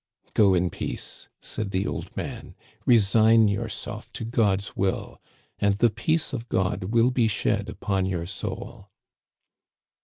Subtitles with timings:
[0.33, 5.21] Go in peace,' said the old man;* resign yourself to God's will,
[5.59, 8.89] and the peace of God will be shed upon your soul.